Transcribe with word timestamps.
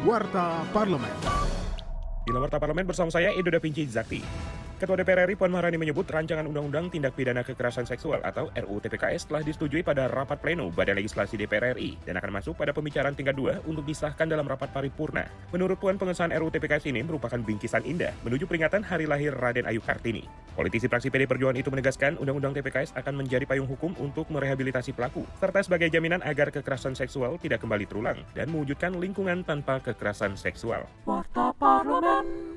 Warta 0.00 0.64
Parlemen. 0.72 1.12
Di 2.24 2.32
Warta 2.32 2.56
Parlemen 2.56 2.88
bersama 2.88 3.12
saya 3.12 3.36
Edo 3.36 3.52
Da 3.52 3.60
Vinci 3.60 3.84
Zakti. 3.84 4.24
Ketua 4.80 4.96
DPR 4.96 5.28
RI 5.28 5.36
Puan 5.36 5.52
Maharani 5.52 5.76
menyebut 5.76 6.08
rancangan 6.08 6.40
Undang-Undang 6.48 6.88
Tindak 6.88 7.12
Pidana 7.12 7.44
Kekerasan 7.44 7.84
Seksual 7.84 8.24
atau 8.24 8.48
RUU 8.48 8.80
TPKS 8.80 9.28
telah 9.28 9.44
disetujui 9.44 9.84
pada 9.84 10.08
rapat 10.08 10.40
pleno 10.40 10.72
Badan 10.72 10.96
Legislasi 10.96 11.36
DPR 11.36 11.76
RI 11.76 12.00
dan 12.00 12.16
akan 12.16 12.40
masuk 12.40 12.56
pada 12.56 12.72
pembicaraan 12.72 13.12
tingkat 13.12 13.36
2 13.36 13.68
untuk 13.68 13.84
disahkan 13.84 14.24
dalam 14.24 14.48
rapat 14.48 14.72
paripurna. 14.72 15.28
Menurut 15.52 15.76
Puan, 15.76 16.00
pengesahan 16.00 16.32
RUU 16.32 16.48
TPKS 16.48 16.88
ini 16.88 17.04
merupakan 17.04 17.36
bingkisan 17.36 17.84
indah 17.84 18.16
menuju 18.24 18.48
peringatan 18.48 18.80
hari 18.80 19.04
lahir 19.04 19.36
Raden 19.36 19.68
Ayu 19.68 19.84
Kartini. 19.84 20.24
Politisi 20.56 20.88
fraksi 20.88 21.12
PD 21.12 21.28
Perjuangan 21.28 21.60
itu 21.60 21.68
menegaskan 21.68 22.16
Undang-Undang 22.16 22.64
TPKS 22.64 22.96
akan 22.96 23.20
menjadi 23.20 23.44
payung 23.44 23.68
hukum 23.68 23.92
untuk 24.00 24.32
merehabilitasi 24.32 24.96
pelaku, 24.96 25.28
serta 25.44 25.60
sebagai 25.60 25.92
jaminan 25.92 26.24
agar 26.24 26.48
kekerasan 26.48 26.96
seksual 26.96 27.36
tidak 27.36 27.60
kembali 27.60 27.84
terulang 27.84 28.16
dan 28.32 28.48
mewujudkan 28.48 28.96
lingkungan 28.96 29.44
tanpa 29.44 29.76
kekerasan 29.84 30.40
seksual. 30.40 30.88
Warta 31.04 31.52
Parlemen. 31.60 32.49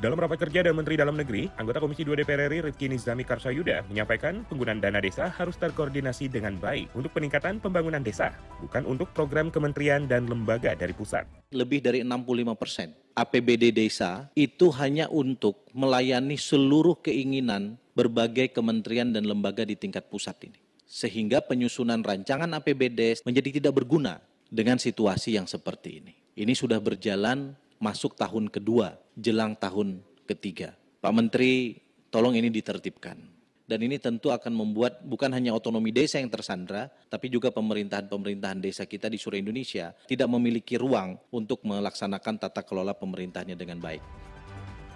Dalam 0.00 0.16
rapat 0.16 0.48
kerja 0.48 0.64
dengan 0.64 0.80
Menteri 0.80 0.96
Dalam 0.96 1.12
Negeri, 1.12 1.52
anggota 1.60 1.76
Komisi 1.76 2.08
2 2.08 2.24
DPR 2.24 2.48
RI 2.48 2.64
Rizky 2.64 2.88
Nizami 2.88 3.20
Karsayuda 3.20 3.84
menyampaikan 3.84 4.48
penggunaan 4.48 4.80
dana 4.80 4.96
desa 4.96 5.28
harus 5.28 5.60
terkoordinasi 5.60 6.32
dengan 6.32 6.56
baik 6.56 6.88
untuk 6.96 7.12
peningkatan 7.12 7.60
pembangunan 7.60 8.00
desa, 8.00 8.32
bukan 8.64 8.88
untuk 8.88 9.12
program 9.12 9.52
kementerian 9.52 10.08
dan 10.08 10.24
lembaga 10.24 10.72
dari 10.72 10.96
pusat. 10.96 11.28
Lebih 11.52 11.84
dari 11.84 12.00
65 12.00 12.16
persen 12.56 12.96
APBD 13.12 13.76
desa 13.76 14.32
itu 14.32 14.72
hanya 14.80 15.04
untuk 15.12 15.68
melayani 15.76 16.40
seluruh 16.40 16.96
keinginan 17.04 17.76
berbagai 17.92 18.56
kementerian 18.56 19.12
dan 19.12 19.28
lembaga 19.28 19.68
di 19.68 19.76
tingkat 19.76 20.08
pusat 20.08 20.40
ini. 20.48 20.56
Sehingga 20.88 21.44
penyusunan 21.44 22.00
rancangan 22.00 22.48
APBD 22.56 23.20
menjadi 23.28 23.60
tidak 23.60 23.84
berguna 23.84 24.24
dengan 24.48 24.80
situasi 24.80 25.36
yang 25.36 25.44
seperti 25.44 26.00
ini. 26.00 26.16
Ini 26.40 26.56
sudah 26.56 26.80
berjalan 26.80 27.52
masuk 27.80 28.12
tahun 28.12 28.52
kedua 28.52 29.00
jelang 29.20 29.54
tahun 29.60 30.00
ketiga. 30.24 30.72
Pak 31.04 31.12
Menteri, 31.12 31.76
tolong 32.08 32.32
ini 32.34 32.48
ditertibkan. 32.48 33.38
Dan 33.70 33.86
ini 33.86 34.02
tentu 34.02 34.34
akan 34.34 34.50
membuat 34.50 34.98
bukan 35.06 35.30
hanya 35.30 35.54
otonomi 35.54 35.94
desa 35.94 36.18
yang 36.18 36.26
tersandra, 36.26 36.90
tapi 37.06 37.30
juga 37.30 37.54
pemerintahan-pemerintahan 37.54 38.58
desa 38.58 38.82
kita 38.82 39.06
di 39.06 39.14
seluruh 39.14 39.38
Indonesia 39.38 39.94
tidak 40.10 40.26
memiliki 40.26 40.74
ruang 40.74 41.14
untuk 41.30 41.62
melaksanakan 41.62 42.34
tata 42.42 42.66
kelola 42.66 42.98
pemerintahnya 42.98 43.54
dengan 43.54 43.78
baik. 43.78 44.02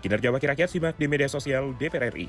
Kinerja 0.02 0.34
Wakil 0.34 0.50
Rakyat 0.50 0.68
simak 0.74 0.98
di 0.98 1.06
media 1.06 1.30
sosial 1.30 1.70
DPR 1.78 2.10
RI. 2.10 2.26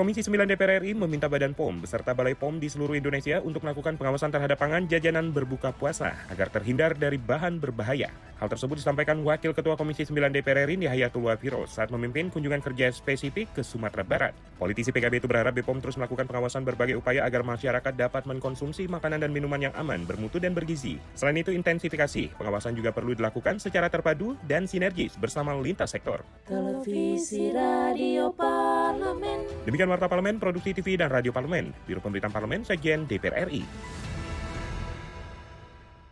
Komisi 0.00 0.24
9 0.24 0.48
DPR 0.48 0.80
RI 0.80 0.96
meminta 0.96 1.28
Badan 1.28 1.52
POM 1.52 1.84
beserta 1.84 2.16
Balai 2.16 2.32
POM 2.32 2.56
di 2.56 2.72
seluruh 2.72 2.96
Indonesia 2.96 3.36
untuk 3.44 3.60
melakukan 3.68 4.00
pengawasan 4.00 4.32
terhadap 4.32 4.56
pangan 4.56 4.88
jajanan 4.88 5.28
berbuka 5.28 5.76
puasa 5.76 6.16
agar 6.32 6.48
terhindar 6.48 6.96
dari 6.96 7.20
bahan 7.20 7.60
berbahaya. 7.60 8.08
Hal 8.40 8.48
tersebut 8.48 8.80
disampaikan 8.80 9.20
Wakil 9.20 9.52
Ketua 9.52 9.76
Komisi 9.76 10.08
9 10.08 10.32
DPR 10.32 10.64
RI 10.64 10.88
Yahayatul 10.88 11.28
Wafiro 11.28 11.68
saat 11.68 11.92
memimpin 11.92 12.32
kunjungan 12.32 12.64
kerja 12.64 12.88
spesifik 12.88 13.52
ke 13.52 13.60
Sumatera 13.60 14.00
Barat. 14.00 14.32
Politisi 14.56 14.88
PKB 14.88 15.20
itu 15.20 15.28
berharap 15.28 15.52
BPOM 15.52 15.84
terus 15.84 16.00
melakukan 16.00 16.24
pengawasan 16.24 16.64
berbagai 16.64 16.96
upaya 16.96 17.28
agar 17.28 17.44
masyarakat 17.44 17.92
dapat 17.92 18.24
mengkonsumsi 18.24 18.88
makanan 18.88 19.28
dan 19.28 19.36
minuman 19.36 19.68
yang 19.68 19.76
aman, 19.76 20.08
bermutu 20.08 20.40
dan 20.40 20.56
bergizi. 20.56 20.96
Selain 21.12 21.36
itu 21.36 21.52
intensifikasi, 21.52 22.32
pengawasan 22.40 22.72
juga 22.72 22.96
perlu 22.96 23.12
dilakukan 23.12 23.60
secara 23.60 23.92
terpadu 23.92 24.32
dan 24.48 24.64
sinergis 24.64 25.20
bersama 25.20 25.52
lintas 25.60 25.92
sektor. 25.92 26.24
Televisi 26.48 27.52
Radio 27.52 28.32
Parlemen. 28.32 29.68
Demikian 29.68 29.89
Warta 29.90 30.06
Parlemen, 30.06 30.38
Produksi 30.38 30.70
TV 30.70 30.94
dan 30.94 31.10
Radio 31.10 31.34
Parlemen, 31.34 31.74
Biro 31.84 31.98
Pemberitaan 31.98 32.30
Parlemen, 32.30 32.62
Sekjen 32.62 33.10
DPR 33.10 33.50
RI. 33.50 33.66